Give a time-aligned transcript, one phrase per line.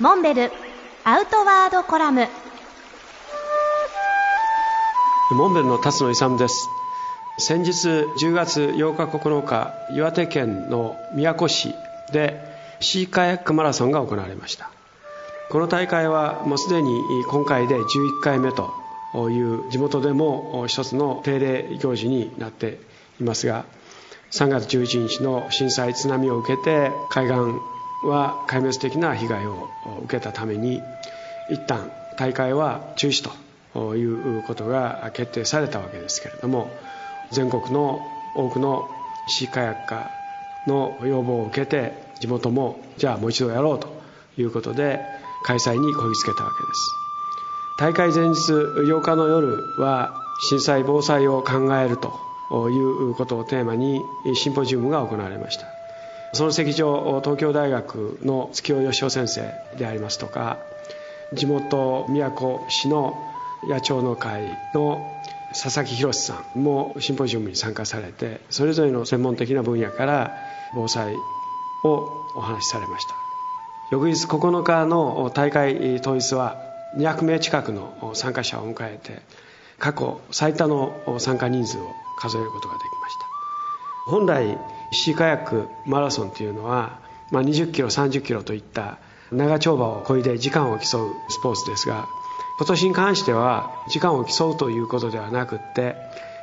[0.00, 0.50] モンベル
[1.04, 2.26] アウトワードコラム。
[5.30, 6.68] モンベルの辰野勇です。
[7.38, 11.76] 先日10月8日9日岩手県の宮古市
[12.12, 12.40] で
[12.80, 14.68] シーカヤックマラソンが行われました。
[15.48, 17.00] この大会はもうすでに
[17.30, 18.74] 今回で11回目と
[19.30, 22.80] いう地元でも一つの定例行事になって
[23.20, 23.64] いますが
[24.32, 27.36] 3月11日の震災津波を受けて海岸
[28.08, 29.68] は壊滅的な被害を
[30.04, 30.82] 受けたために
[31.50, 33.24] 一旦大会は中止
[33.74, 36.70] ということが決定されたわけですけれども
[37.30, 38.00] 全国の
[38.36, 38.88] 多くの
[39.28, 40.10] シーカヤッカ
[40.66, 43.88] の要望を受けて地元もじゃあもう一度やろうと
[44.38, 45.00] いうことで
[45.44, 47.04] 開催にこぎつけたわけです。
[47.76, 50.14] 大会前日8日の夜は
[50.48, 52.12] 震災防災を考えると
[52.70, 52.78] い
[53.10, 54.00] うことをテーマに
[54.34, 55.83] シンポジウムが行われました。
[56.34, 60.58] その席上東京大学の月尾義夫先生でありますとか
[61.32, 63.16] 地元宮古市の
[63.68, 64.42] 野鳥の会
[64.74, 65.10] の
[65.52, 70.34] 佐々木宏さんもシンポジウムに参加されてそれぞれの専門的な分野から
[70.74, 71.14] 防災
[71.84, 73.14] をお話しされました。
[73.92, 76.56] 翌日9日の大会当日は
[76.96, 79.22] 200名近くの参加者を迎えて
[79.78, 83.33] 過去最多の参加人数を数えることができました。
[84.06, 84.58] 本来
[84.92, 86.98] シーカヤックマラソンというのは、
[87.30, 88.98] まあ、20キロ30キロといった
[89.32, 92.06] 長丁場をこいで時間を競うスポーツですが
[92.58, 95.96] 今年に関しては時間を競うということではなくって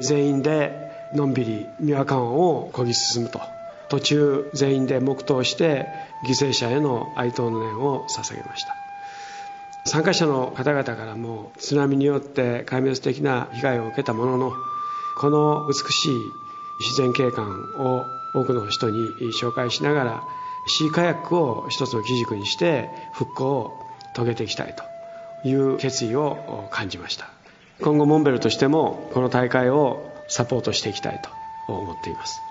[0.00, 3.40] 全員でのんびり三輪間をこぎ進むと。
[3.88, 5.86] 途中全員で黙祷して
[6.26, 8.74] 犠牲者への哀悼の念を捧げました。
[9.86, 14.52] 参加者の方々からも津波によって壊滅的な被害を受けたものの
[15.16, 16.14] この美しい
[16.78, 20.22] 自然景観を多くの人に紹介しながら
[20.66, 24.84] シーカヤックを一つの基軸にして復興を遂げていきたいと
[25.48, 27.28] いう決意を感じました。
[27.80, 31.30] 今後モンベルとしてもこの大会をサポートしていきたいと
[31.72, 32.42] 思っています。